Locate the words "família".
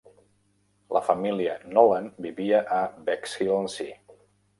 1.09-1.53